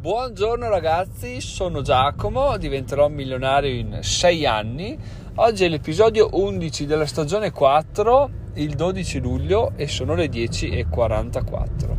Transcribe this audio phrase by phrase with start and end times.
[0.00, 4.96] Buongiorno ragazzi, sono Giacomo, diventerò milionario in 6 anni.
[5.34, 11.96] Oggi è l'episodio 11 della stagione 4, il 12 luglio e sono le 10.44.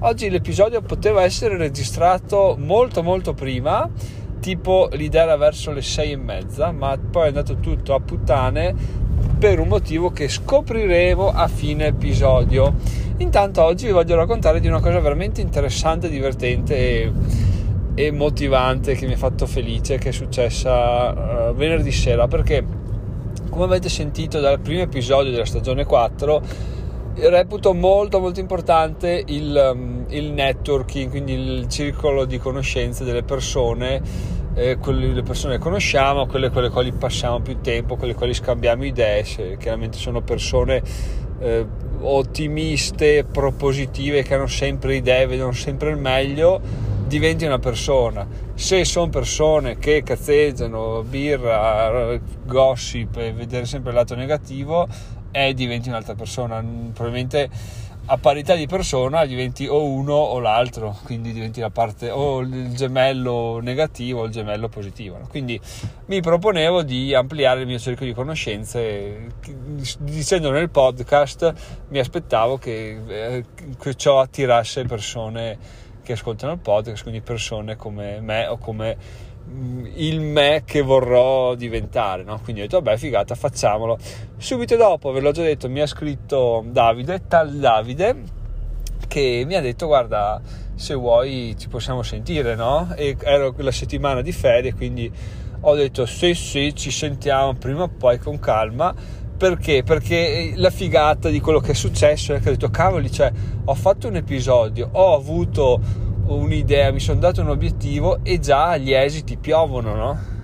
[0.00, 3.88] Oggi l'episodio poteva essere registrato molto molto prima,
[4.40, 8.74] tipo l'idea era verso le 6 e mezza, ma poi è andato tutto a puttane
[9.38, 12.74] per un motivo che scopriremo a fine episodio.
[13.18, 17.12] Intanto oggi vi voglio raccontare di una cosa veramente interessante, divertente e,
[17.94, 22.64] e motivante che mi ha fatto felice, che è successa uh, venerdì sera, perché
[23.50, 26.42] come avete sentito dal primo episodio della stagione 4,
[27.14, 34.02] reputo molto molto importante il, um, il networking, quindi il circolo di conoscenze delle persone
[34.56, 38.14] eh, quelle, le persone che conosciamo, quelle con le quali passiamo più tempo, con le
[38.14, 40.82] quali scambiamo idee, se chiaramente sono persone
[41.38, 41.66] eh,
[42.00, 46.60] ottimiste, propositive, che hanno sempre idee, vedono sempre il meglio,
[47.06, 48.26] diventi una persona.
[48.54, 54.88] Se sono persone che cazzeggiano, birra, gossip e vedere sempre il lato negativo,
[55.32, 56.64] eh, diventi un'altra persona.
[56.94, 57.50] Probabilmente
[58.08, 62.72] a parità di persona diventi o uno o l'altro, quindi diventi la parte o il
[62.74, 65.18] gemello negativo o il gemello positivo.
[65.18, 65.26] No?
[65.26, 65.60] Quindi
[66.06, 69.26] mi proponevo di ampliare il mio cerchio di conoscenze,
[69.98, 71.52] dicendo nel podcast
[71.88, 73.44] mi aspettavo che, eh,
[73.76, 75.58] che ciò attirasse persone
[76.04, 78.96] che ascoltano il podcast, quindi persone come me o come
[79.94, 82.40] il me che vorrò diventare, no?
[82.42, 83.98] Quindi ho detto, vabbè, figata, facciamolo.
[84.36, 88.16] Subito dopo, ve l'ho già detto, mi ha scritto Davide, tal Davide,
[89.06, 90.40] che mi ha detto, guarda,
[90.74, 92.92] se vuoi ci possiamo sentire, no?
[92.96, 95.10] E ero la settimana di ferie, quindi
[95.60, 98.94] ho detto, sì, sì, ci sentiamo prima o poi con calma.
[99.36, 99.82] Perché?
[99.82, 103.30] Perché la figata di quello che è successo è che ho detto, cavoli, cioè,
[103.64, 105.80] ho fatto un episodio, ho avuto
[106.26, 110.34] un'idea, mi sono dato un obiettivo e già gli esiti piovono, no?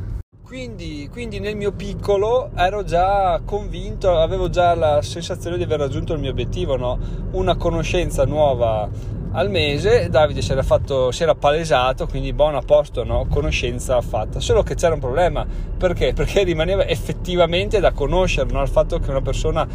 [0.45, 6.13] Quindi, quindi, nel mio piccolo ero già convinto, avevo già la sensazione di aver raggiunto
[6.13, 6.99] il mio obiettivo, no?
[7.31, 8.87] una conoscenza nuova
[9.33, 13.27] al mese, Davide si era, fatto, si era palesato, quindi buon a posto, no?
[13.31, 15.47] conoscenza fatta, solo che c'era un problema,
[15.79, 16.13] perché?
[16.13, 18.61] Perché rimaneva effettivamente da conoscere, no?
[18.61, 19.67] il fatto che una persona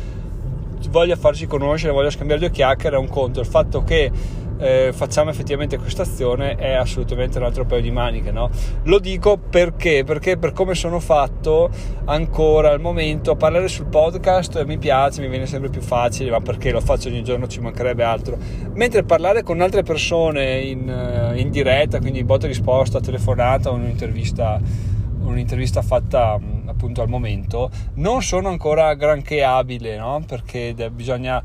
[0.90, 4.12] voglia farsi conoscere, voglia scambiare due chiacchiere è un conto, il fatto che
[4.60, 8.32] eh, facciamo effettivamente questa azione è assolutamente un altro paio di maniche.
[8.32, 8.50] No?
[8.84, 10.04] Lo dico perché?
[10.04, 11.70] Perché per come sono fatto
[12.06, 16.72] ancora al momento parlare sul podcast mi piace, mi viene sempre più facile, ma perché
[16.72, 18.38] lo faccio ogni giorno ci mancherebbe altro.
[18.74, 23.74] Mentre parlare con altre persone in, eh, in diretta, quindi botta e risposta, telefonata o
[23.74, 24.60] un'intervista,
[25.22, 30.24] un'intervista fatta appunto al momento, non sono ancora granché abile, no?
[30.26, 31.42] perché bisogna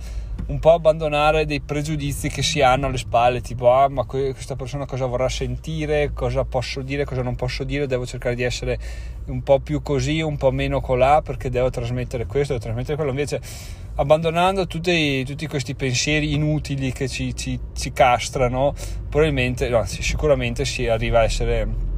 [0.46, 4.86] un po' abbandonare dei pregiudizi che si hanno alle spalle, tipo ah ma questa persona
[4.86, 8.78] cosa vorrà sentire, cosa posso dire, cosa non posso dire, devo cercare di essere
[9.26, 13.10] un po' più così, un po' meno colà perché devo trasmettere questo, devo trasmettere quello,
[13.10, 13.40] invece
[13.94, 18.74] abbandonando tutti, tutti questi pensieri inutili che ci, ci, ci castrano,
[19.08, 21.90] probabilmente, no, sicuramente si arriva a essere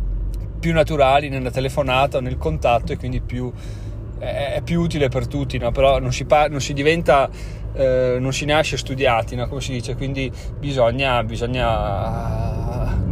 [0.59, 3.53] più naturali nella telefonata nel contatto e quindi più,
[4.19, 5.71] è, più utile per tutti, no?
[5.73, 7.29] però non si, non si diventa
[7.75, 9.47] eh, non si nasce studiati, no?
[9.49, 13.03] come si dice, quindi bisogna, bisogna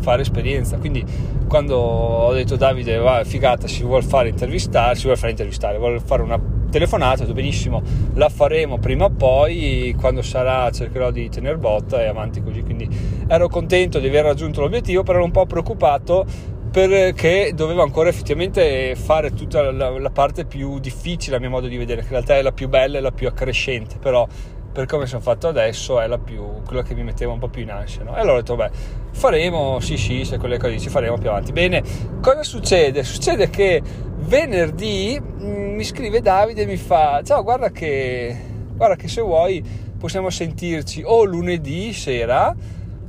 [0.00, 0.76] fare esperienza.
[0.76, 1.04] Quindi
[1.46, 6.00] quando ho detto Davide, va, figata, si vuole fare intervistare, si vuole fare intervistare, vuole
[6.00, 6.40] fare una
[6.70, 7.82] telefonata, ho benissimo,
[8.14, 12.62] la faremo prima o poi, quando sarà cercherò di tenere botta e avanti così.
[12.62, 12.88] Quindi
[13.28, 16.24] ero contento di aver raggiunto l'obiettivo, però ero un po' preoccupato
[16.72, 21.76] perché dovevo ancora effettivamente fare tutta la, la, parte più difficile a mio modo di
[21.76, 24.26] vedere, che in realtà è la più bella e la più accrescente, però
[24.72, 27.70] per come sono fatto adesso è più, quella che mi metteva un po' più in
[27.70, 28.04] ansia.
[28.04, 28.16] No?
[28.16, 28.70] E allora ho detto, beh,
[29.12, 31.52] faremo, sì sì, se quelle cose ci faremo più avanti.
[31.52, 31.82] Bene,
[32.22, 33.04] cosa succede?
[33.04, 33.82] Succede che
[34.20, 38.34] venerdì mm, mi scrive Davide e mi fa, ciao, guarda che,
[38.74, 39.62] guarda che se vuoi
[39.98, 42.56] possiamo sentirci o lunedì sera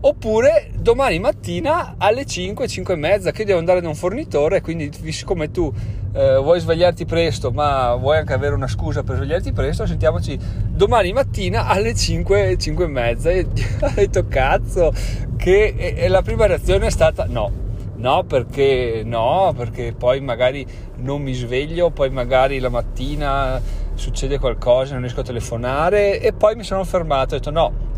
[0.05, 4.91] oppure domani mattina alle 5, 5 e mezza che devo andare da un fornitore quindi
[5.11, 5.71] siccome tu
[6.13, 10.37] eh, vuoi svegliarti presto ma vuoi anche avere una scusa per svegliarti presto sentiamoci
[10.69, 13.29] domani mattina alle 5, 5 e mezza.
[13.29, 13.47] E
[13.81, 14.91] ho detto cazzo
[15.37, 17.61] che e, e la prima reazione è stata no.
[17.95, 20.67] No perché no perché poi magari
[20.97, 23.61] non mi sveglio poi magari la mattina
[23.93, 27.92] succede qualcosa non riesco a telefonare e poi mi sono fermato ho detto no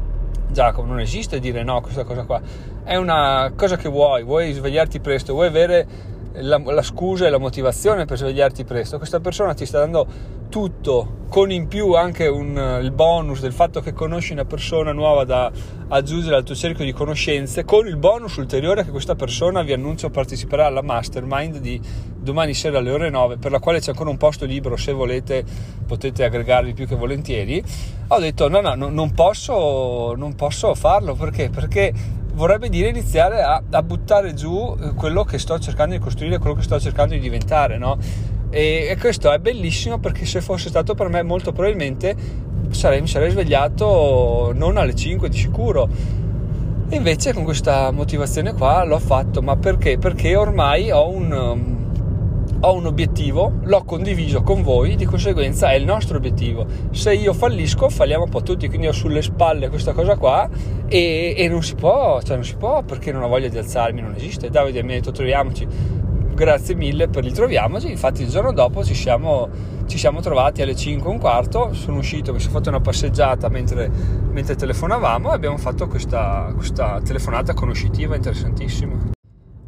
[0.56, 2.42] Giacomo, non esiste dire no a questa cosa qua,
[2.86, 5.86] è una cosa che vuoi, vuoi svegliarti presto, vuoi avere
[6.40, 10.08] la, la, scusa e la motivazione per svegliarti presto, questa persona ti sta dando
[10.50, 15.26] tutto, con in più anche un, il bonus del fatto che conosci una persona nuova
[15.26, 15.52] da
[15.88, 20.10] aggiungere al tuo cerchio di conoscenze, con il bonus ulteriore che questa persona vi annuncio
[20.10, 21.80] parteciperà alla mastermind di
[22.18, 25.44] domani sera alle ore 9, per la quale c'è ancora un posto libero, se volete
[25.86, 27.64] potete aggregarvi più che volentieri.
[28.08, 31.50] Ho detto no, no, no non, posso, non posso farlo perché?
[31.50, 31.94] Perché
[32.36, 36.56] vorrebbe dire iniziare a, a, buttare giù eh, quello che sto cercando di costruire, quello
[36.56, 37.98] che sto cercando di diventare, no?
[38.50, 42.16] E, e questo è bellissimo perché se fosse stato per me molto probabilmente
[42.70, 45.90] sarei, mi sarei svegliato non alle 5 di sicuro.
[46.90, 49.98] Invece con questa motivazione qua l'ho fatto, ma perché?
[49.98, 51.75] Perché ormai ho un
[52.65, 56.65] ho un obiettivo, l'ho condiviso con voi, di conseguenza è il nostro obiettivo.
[56.91, 60.50] Se io fallisco, falliamo un po' tutti, quindi ho sulle spalle questa cosa qua
[60.88, 64.01] e, e non si può, cioè non si può perché non ho voglia di alzarmi,
[64.01, 64.50] non esiste.
[64.50, 65.67] Davide mi ha detto troviamoci,
[66.33, 69.47] grazie mille per il troviamoci, infatti il giorno dopo ci siamo,
[69.85, 73.47] ci siamo trovati alle 5 e un quarto, sono uscito, mi sono fatto una passeggiata
[73.47, 73.91] mentre,
[74.31, 79.13] mentre telefonavamo e abbiamo fatto questa, questa telefonata conoscitiva interessantissima.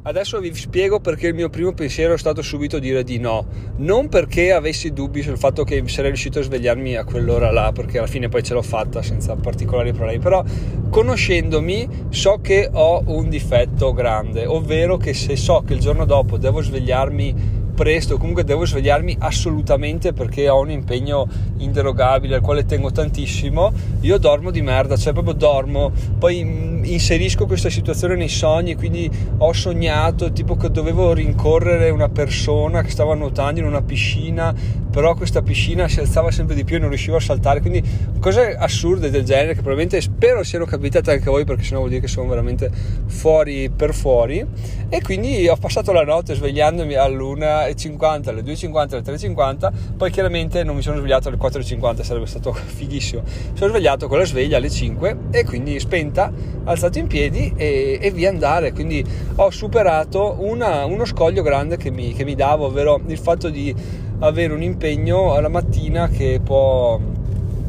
[0.08, 3.46] Adesso vi spiego perché il mio primo pensiero è stato subito dire di no,
[3.80, 7.98] non perché avessi dubbi sul fatto che sarei riuscito a svegliarmi a quell'ora là, perché
[7.98, 10.42] alla fine poi ce l'ho fatta senza particolari problemi, però
[10.90, 16.38] conoscendomi so che ho un difetto grande, ovvero che se so che il giorno dopo
[16.38, 21.28] devo svegliarmi presto, comunque devo svegliarmi assolutamente perché ho un impegno
[21.58, 23.72] inderogabile al quale tengo tantissimo,
[24.02, 29.08] io dormo di merda, cioè proprio dormo, poi inserisco questa situazione nei sogni, quindi
[29.38, 34.52] ho sognato tipo che dovevo rincorrere una persona che stava nuotando in una piscina,
[34.98, 37.84] però questa piscina si alzava sempre di più e non riuscivo a saltare, quindi
[38.20, 41.90] cose assurde del genere che probabilmente spero siano capitate anche a voi perché sennò vuol
[41.90, 42.72] dire che sono veramente
[43.06, 44.44] fuori per fuori
[44.90, 50.64] e quindi ho passato la notte svegliandomi all'una 4.50, alle 2.50, alle 3.50, poi chiaramente
[50.64, 53.22] non mi sono svegliato alle 4.50, sarebbe stato fighissimo.
[53.22, 56.34] Mi sono svegliato con la sveglia alle 5 e quindi spenta,
[56.64, 58.74] alzato in piedi e, e via andare.
[58.74, 59.06] Quindi
[59.36, 64.06] ho superato una, uno scoglio grande che mi, che mi davo, ovvero il fatto di
[64.20, 67.00] avere un impegno alla mattina che può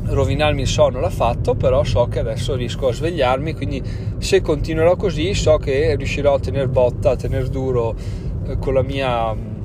[0.04, 3.82] rovinarmi il sonno l'ha fatto, però so che adesso riesco a svegliarmi, quindi
[4.18, 7.94] se continuerò così so che riuscirò a tenere botta, a tenere duro
[8.46, 9.56] eh, con la mia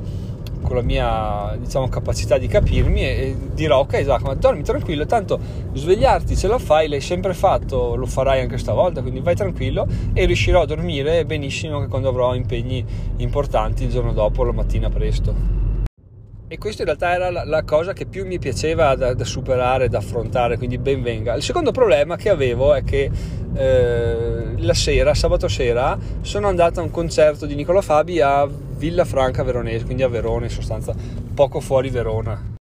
[0.63, 5.37] con la mia diciamo, capacità di capirmi e, e dirò ok Giacomo dormi tranquillo tanto
[5.73, 10.23] svegliarti ce la fai l'hai sempre fatto lo farai anche stavolta quindi vai tranquillo e
[10.23, 12.83] riuscirò a dormire benissimo anche quando avrò impegni
[13.17, 15.62] importanti il giorno dopo la mattina presto
[16.53, 19.89] e questa in realtà era la, la cosa che più mi piaceva da, da, superare,
[19.89, 21.33] da affrontare, quindi ben venga.
[21.33, 23.09] Il secondo problema che avevo è che
[23.55, 29.41] eh, la sera, sabato sera, sono andato a un concerto di Nicola Fabi a Villafranca
[29.41, 30.93] Veronese, quindi a Verona in sostanza,
[31.33, 32.51] poco fuori Verona.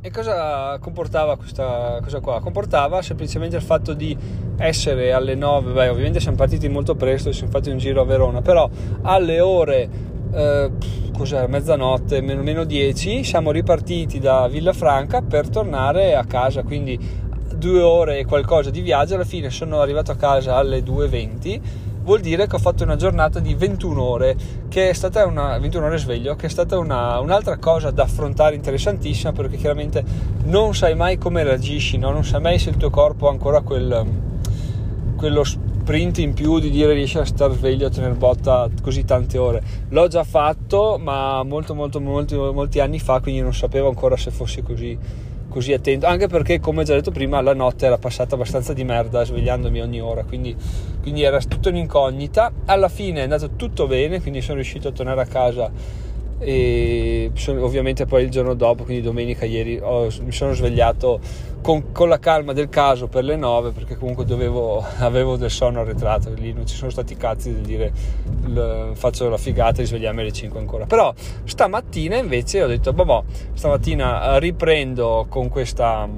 [0.00, 2.40] E cosa comportava questa cosa qua?
[2.40, 4.16] Comportava semplicemente il fatto di
[4.56, 8.40] essere alle 9, beh ovviamente siamo partiti molto presto siamo fatti un giro a Verona,
[8.40, 8.70] però
[9.02, 9.88] alle ore
[10.32, 10.70] eh,
[11.16, 16.98] cos'era, mezzanotte, meno, meno 10, siamo ripartiti da Villafranca per tornare a casa, quindi
[17.54, 21.60] due ore e qualcosa di viaggio, alla fine sono arrivato a casa alle 2.20,
[22.02, 24.36] vuol dire che ho fatto una giornata di 21 ore,
[24.68, 28.54] che è stata una, 21 ore sveglio, che è stata una, un'altra cosa da affrontare
[28.56, 30.04] interessantissima, perché chiaramente
[30.44, 32.10] non sai mai come reagisci, no?
[32.10, 34.04] non sai mai se il tuo corpo ha ancora quel,
[35.16, 35.44] quello
[35.84, 39.62] sprint in più di dire riesci a star sveglio a tenere botta così tante ore.
[39.90, 44.30] L'ho già fatto, ma molto, molto, molti, molti anni fa, quindi non sapevo ancora se
[44.30, 44.96] fossi così,
[45.46, 46.06] così attento.
[46.06, 50.00] Anche perché, come già detto prima, la notte era passata abbastanza di merda svegliandomi ogni
[50.00, 50.56] ora, quindi,
[51.02, 52.50] quindi era tutto un'incognita.
[52.64, 55.70] Alla fine è andato tutto bene, quindi sono riuscito a tornare a casa
[56.38, 61.20] e ovviamente poi il giorno dopo, quindi domenica ieri, ho, mi sono svegliato
[61.60, 65.80] con, con, la calma del caso per le 9 perché comunque dovevo, avevo del sonno
[65.80, 67.92] arretrato, lì non ci sono stati cazzi di dire
[68.46, 70.86] l, faccio la figata di svegliarmi alle 5 ancora.
[70.86, 71.12] Però
[71.44, 73.24] stamattina invece ho detto, boh,
[73.54, 76.08] stamattina riprendo con questa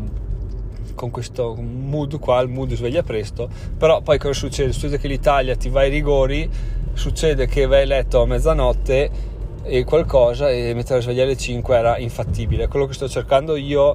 [0.95, 4.73] con questo mood qua, il mood sveglia presto, però poi cosa succede?
[4.73, 6.49] Succede che l'Italia ti va ai rigori,
[6.95, 9.35] succede che vai a letto a mezzanotte
[9.67, 12.69] e qualcosa e mettere la sveglia alle 5 era infattibile.
[12.69, 13.95] Quello che sto cercando io,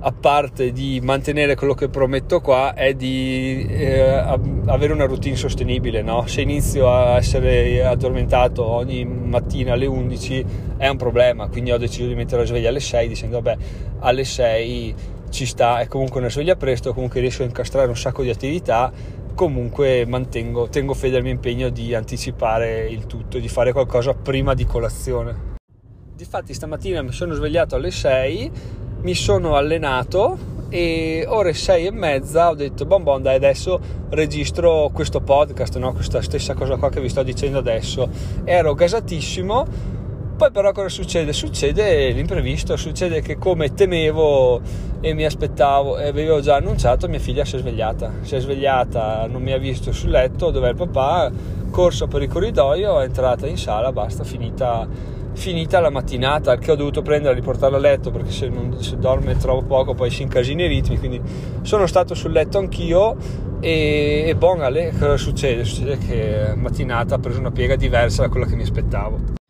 [0.00, 4.00] a parte di mantenere quello che prometto qua, è di eh,
[4.66, 6.02] avere una routine sostenibile.
[6.02, 6.26] No?
[6.26, 10.44] Se inizio a essere addormentato ogni mattina alle 11
[10.78, 13.62] è un problema, quindi ho deciso di mettere la sveglia alle 6 dicendo vabbè
[14.00, 14.94] alle 6
[15.30, 18.92] ci sta, è comunque una sveglia presto, comunque riesco a incastrare un sacco di attività
[19.34, 24.54] comunque mantengo, tengo fede al mio impegno di anticipare il tutto, di fare qualcosa prima
[24.54, 25.50] di colazione.
[26.14, 28.50] Difatti stamattina mi sono svegliato alle 6,
[29.02, 34.90] mi sono allenato e ore 6 e mezza ho detto bon bon dai adesso registro
[34.92, 35.92] questo podcast, no?
[35.92, 38.08] questa stessa cosa qua che vi sto dicendo adesso.
[38.44, 39.66] Ero gasatissimo
[40.42, 41.32] poi però cosa succede?
[41.32, 44.60] Succede l'imprevisto, succede che come temevo
[45.00, 48.10] e mi aspettavo e avevo già annunciato, mia figlia si è svegliata.
[48.22, 51.30] Si è svegliata, non mi ha visto sul letto dove è il papà,
[51.70, 54.84] corso per il corridoio, è entrata in sala, basta, finita,
[55.32, 58.96] finita la mattinata che ho dovuto prendere e riportarla a letto perché se, non, se
[58.96, 61.20] dorme troppo poco poi si incasina i ritmi, quindi
[61.62, 63.14] sono stato sul letto anch'io
[63.60, 64.58] e, e bon,
[64.98, 65.62] cosa succede?
[65.62, 69.40] Succede che mattinata ha preso una piega diversa da quella che mi aspettavo.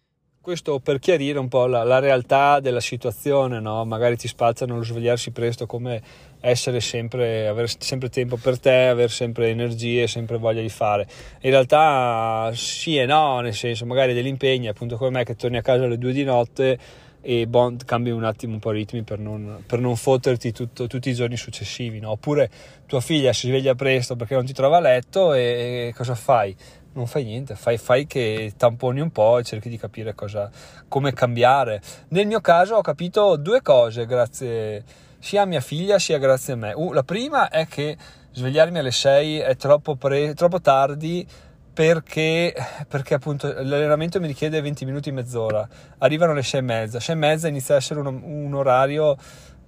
[0.43, 3.85] Questo per chiarire un po' la, la realtà della situazione, no?
[3.85, 6.03] magari ti spazzano lo svegliarsi presto come
[6.41, 11.07] essere sempre, avere sempre tempo per te, avere sempre energie, sempre voglia di fare.
[11.43, 15.59] In realtà sì e no, nel senso magari degli impegni, appunto come me che torni
[15.59, 16.77] a casa alle due di notte
[17.21, 20.89] e bon, cambi un attimo un po' i ritmi per non, per non fotterti tutto,
[20.89, 22.11] tutti i giorni successivi, no?
[22.11, 22.51] oppure
[22.87, 26.53] tua figlia si sveglia presto perché non ti trova a letto e, e cosa fai?
[26.95, 30.51] Non fai niente, fai, fai, che tamponi un po' e cerchi di capire cosa,
[30.89, 31.81] come cambiare.
[32.09, 34.85] Nel mio caso ho capito due cose grazie
[35.19, 36.73] sia a mia figlia sia grazie a me.
[36.75, 37.97] Uh, la prima è che
[38.33, 41.27] svegliarmi alle 6 è troppo, pre, troppo tardi
[41.73, 42.55] perché,
[42.89, 45.67] perché, appunto l'allenamento mi richiede 20 minuti e mezz'ora.
[45.99, 47.01] Arrivano le 6 e mezza.
[47.01, 49.17] 6 e mezza inizia a essere un, un orario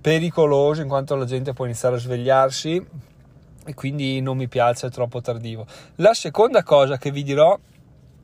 [0.00, 3.12] pericoloso in quanto la gente può iniziare a svegliarsi
[3.64, 5.66] e quindi non mi piace, è troppo tardivo.
[5.96, 7.58] La seconda cosa che vi dirò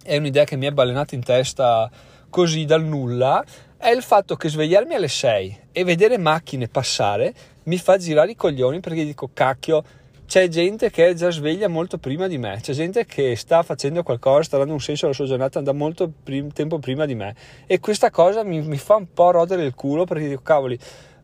[0.02, 1.90] è un'idea che mi è balenata in testa
[2.28, 3.44] così dal nulla,
[3.76, 8.37] è il fatto che svegliarmi alle 6 e vedere macchine passare mi fa girare i
[8.37, 9.85] coglioni perché dico cacchio,
[10.26, 14.02] c'è gente che è già sveglia molto prima di me, c'è gente che sta facendo
[14.02, 17.35] qualcosa, sta dando un senso alla sua giornata da molto prim- tempo prima di me
[17.66, 20.78] e questa cosa mi, mi fa un po' rodere il culo perché dico cavoli,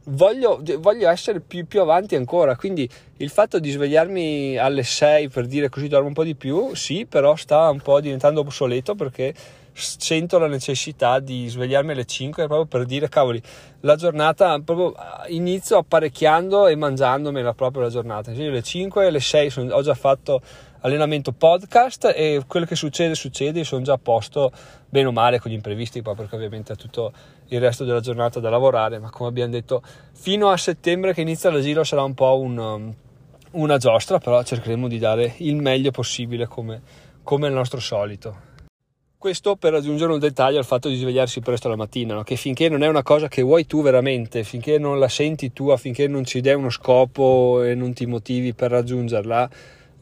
[0.08, 2.56] voglio, voglio essere più, più, avanti ancora.
[2.56, 6.74] Quindi il fatto di svegliarmi alle 6 per dire così dormo un po' di più,
[6.74, 9.34] sì, però sta un po' diventando obsoleto perché
[9.78, 13.42] sento la necessità di svegliarmi alle 5 proprio per dire cavoli
[13.80, 14.94] la giornata proprio
[15.28, 19.92] inizio apparecchiando e mangiandomela proprio la giornata quindi alle 5 alle 6 sono, ho già
[19.92, 20.40] fatto
[20.80, 24.50] allenamento podcast e quello che succede succede sono già a posto
[24.88, 27.12] bene o male con gli imprevisti poi perché ovviamente è tutto
[27.48, 31.50] il resto della giornata da lavorare ma come abbiamo detto fino a settembre che inizia
[31.50, 32.94] la giro sarà un po' un, um,
[33.52, 36.82] una giostra però cercheremo di dare il meglio possibile come,
[37.22, 38.54] come il nostro solito
[39.18, 42.22] questo per aggiungere un dettaglio al fatto di svegliarsi presto la mattina, no?
[42.22, 45.76] che finché non è una cosa che vuoi tu veramente, finché non la senti tu,
[45.78, 49.50] finché non ci dai uno scopo e non ti motivi per raggiungerla,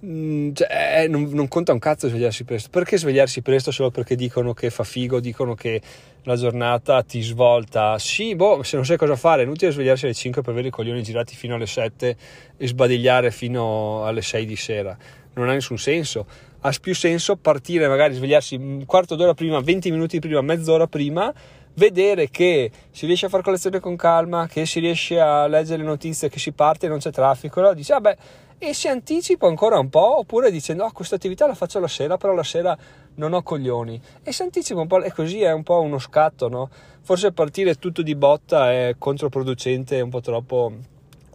[0.05, 2.69] Mm, cioè, eh, non, non, conta un cazzo svegliarsi presto.
[2.69, 5.81] Perché svegliarsi presto solo perché dicono che fa figo, dicono che
[6.25, 7.99] la giornata ti svolta?
[7.99, 10.71] Sì, boh, se non sai cosa fare, è inutile svegliarsi alle 5 per avere i
[10.71, 12.17] coglioni girati fino alle 7
[12.57, 14.97] e sbadigliare fino alle 6 di sera.
[15.35, 16.27] Non ha nessun senso.
[16.61, 21.33] Ha più senso partire, magari svegliarsi un quarto d'ora prima, 20 minuti prima, mezz'ora prima
[21.77, 25.89] vedere che si riesce a fare colazione con calma, che si riesce a leggere le
[25.89, 28.17] notizie, che si parte e non c'è traffico, allora dice, vabbè,
[28.59, 32.17] e si anticipa ancora un po', oppure dice, no, questa attività la faccio la sera,
[32.17, 32.77] però la sera
[33.17, 36.49] non ho coglioni, e si anticipa un po', e così è un po' uno scatto,
[36.49, 36.69] no?
[37.03, 40.73] Forse partire tutto di botta è controproducente, è un po' troppo,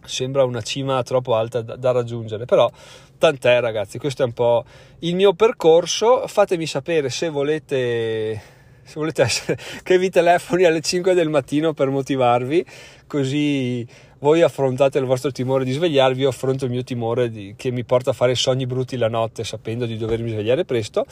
[0.04, 2.70] sembra una cima troppo alta da, da raggiungere, però
[3.18, 4.64] tant'è ragazzi, questo è un po'
[5.00, 8.58] il mio percorso, fatemi sapere se volete
[8.90, 12.66] se volete essere, che vi telefoni alle 5 del mattino per motivarvi,
[13.06, 13.86] così
[14.20, 17.84] voi affrontate il vostro timore di svegliarvi, io affronto il mio timore di, che mi
[17.84, 21.04] porta a fare sogni brutti la notte sapendo di dovermi svegliare presto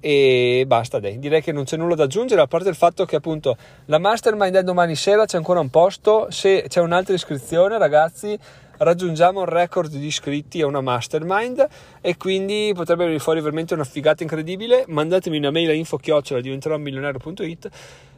[0.00, 3.16] e basta dai, direi che non c'è nulla da aggiungere a parte il fatto che
[3.16, 3.56] appunto
[3.86, 8.38] la mastermind è domani sera, c'è ancora un posto, se c'è un'altra iscrizione ragazzi
[8.76, 11.66] raggiungiamo il record di iscritti a una mastermind
[12.00, 14.84] e quindi potrebbe venire fuori veramente una figata incredibile.
[14.88, 17.70] Mandatemi una mail a info chiocciola diventerò milionario.it.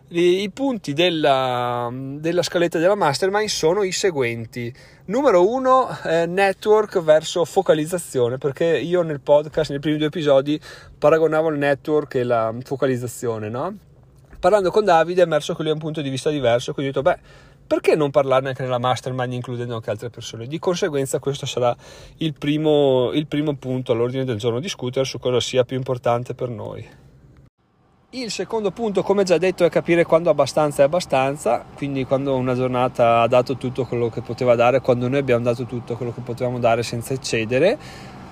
[0.09, 4.73] I punti della, della, scaletta della mastermind sono i seguenti.
[5.07, 10.61] Numero uno, eh, network verso focalizzazione, perché io nel podcast, nei primi due episodi,
[10.97, 13.77] paragonavo il network e la focalizzazione, no?
[14.39, 17.03] Parlando con Davide è emerso che lui ha un punto di vista diverso, quindi ho
[17.03, 17.21] detto, beh,
[17.67, 20.47] perché non parlarne anche nella mastermind includendo anche altre persone?
[20.47, 21.77] Di conseguenza questo sarà
[22.19, 26.49] il primo, il primo punto all'ordine del giorno, discutere su cosa sia più importante per
[26.49, 27.06] noi.
[28.17, 32.55] Il secondo punto, come già detto, è capire quando abbastanza è abbastanza, quindi quando una
[32.55, 36.23] giornata ha dato tutto quello che poteva dare, quando noi abbiamo dato tutto quello che
[36.23, 37.77] potevamo dare senza eccedere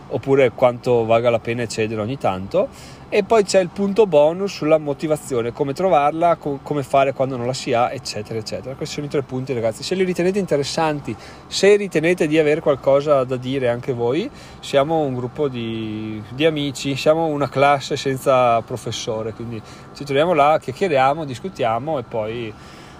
[0.08, 2.68] oppure quanto valga la pena eccedere ogni tanto
[3.16, 7.46] e poi c'è il punto bonus sulla motivazione, come trovarla, com- come fare quando non
[7.46, 8.74] la si ha, eccetera, eccetera.
[8.74, 9.84] Questi sono i tre punti, ragazzi.
[9.84, 11.14] Se li ritenete interessanti,
[11.46, 14.28] se ritenete di avere qualcosa da dire anche voi,
[14.58, 19.62] siamo un gruppo di, di amici, siamo una classe senza professore, quindi
[19.94, 22.52] ci troviamo là, chiacchieriamo, discutiamo e poi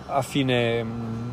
[0.07, 0.87] a fine,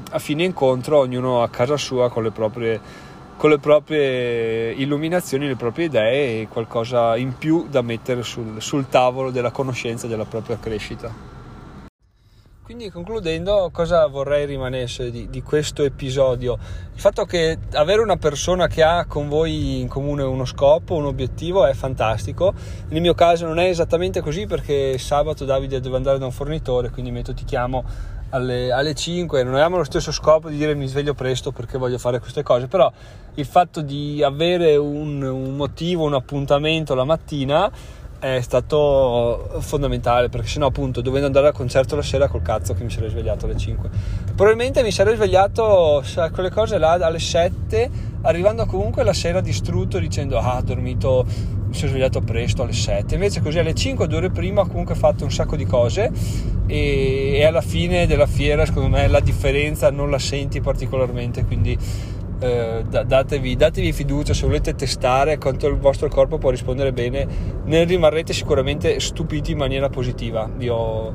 [0.09, 3.09] a fine incontro ognuno a casa sua con le proprie
[3.41, 8.87] con le proprie illuminazioni, le proprie idee e qualcosa in più da mettere sul, sul
[8.87, 11.11] tavolo della conoscenza della propria crescita.
[12.61, 16.55] Quindi concludendo, cosa vorrei rimanesse di, di, questo episodio?
[16.93, 21.05] Il fatto che avere una persona che ha con voi in comune uno scopo, un
[21.05, 22.53] obiettivo è fantastico.
[22.89, 26.91] Nel mio caso non è esattamente così perché sabato Davide deve andare da un fornitore,
[26.91, 27.83] quindi metto ti chiamo
[28.31, 31.97] alle, alle 5, non abbiamo lo stesso scopo di dire mi sveglio presto perché voglio
[31.97, 32.91] fare queste cose, però
[33.35, 37.71] il fatto di avere un, un motivo, un appuntamento la mattina
[38.19, 42.83] è stato fondamentale perché sennò appunto dovendo andare al concerto la sera col cazzo che
[42.83, 43.89] mi sarei svegliato alle 5
[44.35, 47.89] probabilmente mi sarei svegliato a quelle cose là alle 7
[48.23, 51.25] arrivando comunque la sera distrutto dicendo ah ho dormito
[51.67, 54.95] mi sono svegliato presto alle 7 invece così alle 5 due ore prima ho comunque
[54.95, 56.11] fatto un sacco di cose.
[56.67, 61.77] E, e alla fine della fiera secondo me la differenza non la senti particolarmente quindi
[62.39, 67.27] eh, datevi, datevi, fiducia se volete testare quanto il vostro corpo può rispondere bene
[67.65, 70.49] ne rimarrete sicuramente stupiti in maniera positiva.
[70.59, 71.13] Io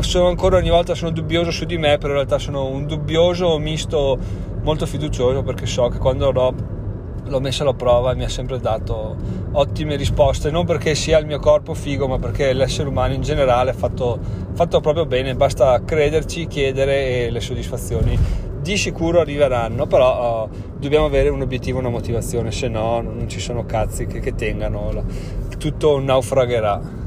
[0.00, 3.56] sono ancora ogni volta sono dubbioso su di me però in realtà sono un dubbioso
[3.58, 4.18] misto
[4.64, 6.54] molto fiducioso perché so che quando l'ho,
[7.26, 9.14] l'ho messo alla prova mi ha sempre dato
[9.52, 10.50] ottime risposte.
[10.50, 14.18] Non perché sia il mio corpo figo ma perché l'essere umano in generale è fatto,
[14.52, 15.34] fatto proprio bene.
[15.36, 18.18] Basta crederci chiedere e le soddisfazioni
[18.60, 23.38] di sicuro arriveranno, però oh, dobbiamo avere un obiettivo, una motivazione, se no non ci
[23.38, 25.04] sono cazzi che, che tengano,
[25.58, 27.03] tutto naufragherà.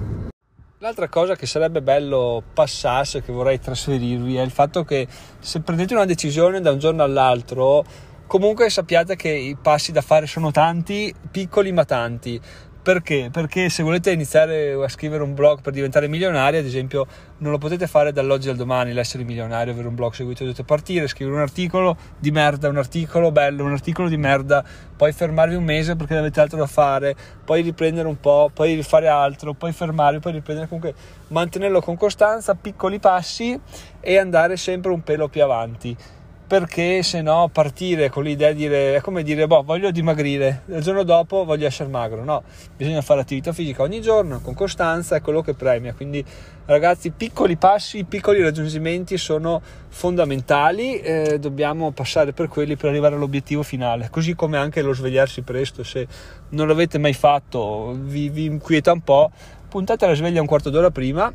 [0.80, 5.08] L'altra cosa che sarebbe bello passasse, che vorrei trasferirvi, è il fatto che
[5.40, 7.84] se prendete una decisione da un giorno all'altro,
[8.28, 12.40] comunque sappiate che i passi da fare sono tanti, piccoli ma tanti.
[12.88, 13.28] Perché?
[13.34, 17.06] Perché se volete iniziare a scrivere un blog per diventare milionari, ad esempio,
[17.40, 21.06] non lo potete fare dall'oggi al domani, l'essere milionario, avere un blog seguito, dovete partire,
[21.08, 24.64] scrivere un articolo di merda, un articolo bello, un articolo di merda,
[24.96, 29.10] poi fermarvi un mese perché avete altro da fare, poi riprendere un po', poi rifare
[29.10, 30.96] altro, poi fermarvi, poi riprendere comunque,
[31.28, 33.60] mantenerlo con costanza, piccoli passi
[34.00, 35.94] e andare sempre un pelo più avanti
[36.48, 40.82] perché se no partire con l'idea di dire è come dire boh voglio dimagrire il
[40.82, 42.44] giorno dopo voglio essere magro no.
[42.76, 45.94] Bisogna fare attività fisica ogni giorno con costanza è quello che premia.
[45.94, 46.24] Quindi
[46.66, 53.62] ragazzi piccoli passi piccoli raggiungimenti sono fondamentali eh, dobbiamo passare per quelli per arrivare all'obiettivo
[53.62, 54.08] finale.
[54.10, 56.08] Così come anche lo svegliarsi presto se
[56.50, 59.32] non l'avete mai fatto vi, vi inquieta un po'
[59.68, 61.34] puntate la sveglia un quarto d'ora prima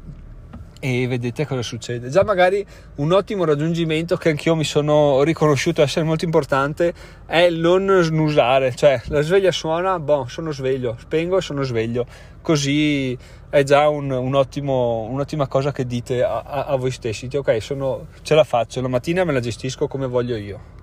[0.85, 2.09] e vedete cosa succede.
[2.09, 2.67] Già magari
[2.97, 6.93] un ottimo raggiungimento che anch'io mi sono riconosciuto essere molto importante
[7.25, 12.05] è non snusare, cioè la sveglia suona, boh, sono sveglio, spengo e sono sveglio,
[12.41, 13.17] così
[13.49, 17.63] è già un, un ottimo, un'ottima cosa che dite a, a, a voi stessi, ok,
[17.63, 20.82] sono, ce la faccio, la mattina me la gestisco come voglio io.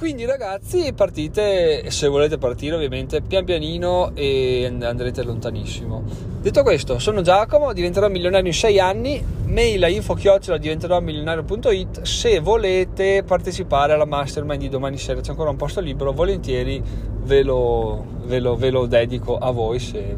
[0.00, 6.02] Quindi ragazzi partite, se volete partire ovviamente, pian pianino e andrete lontanissimo.
[6.40, 12.00] Detto questo, sono Giacomo, diventerò milionario in 6 anni, mail a info chiocciola diventerò milionario.it,
[12.00, 16.82] se volete partecipare alla mastermind di domani sera, c'è ancora un posto libero, volentieri
[17.24, 20.16] ve lo, ve lo, ve lo dedico a voi se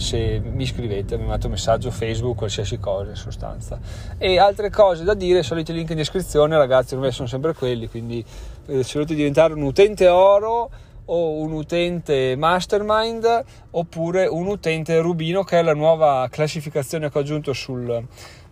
[0.00, 3.78] se mi scrivete, mi mandate un messaggio Facebook, qualsiasi cosa in sostanza.
[4.16, 8.24] E altre cose da dire, soliti link in descrizione, ragazzi, ormai sono sempre quelli, quindi
[8.66, 10.70] eh, se volete diventare un utente oro
[11.04, 17.20] o un utente mastermind oppure un utente rubino che è la nuova classificazione che ho
[17.20, 18.06] aggiunto sul,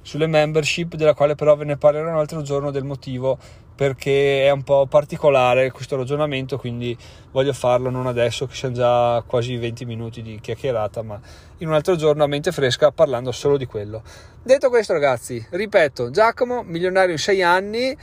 [0.09, 3.37] sulle membership della quale però ve ne parlerò un altro giorno del motivo
[3.75, 6.97] perché è un po' particolare questo ragionamento, quindi
[7.31, 11.21] voglio farlo non adesso che siamo già quasi 20 minuti di chiacchierata, ma
[11.59, 14.03] in un altro giorno a mente fresca parlando solo di quello.
[14.43, 17.97] Detto questo ragazzi, ripeto, Giacomo, milionario in 6 anni,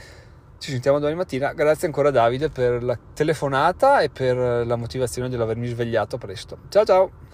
[0.58, 5.66] ci sentiamo domani mattina, grazie ancora Davide per la telefonata e per la motivazione dell'avermi
[5.66, 6.58] svegliato presto.
[6.68, 7.24] Ciao ciao!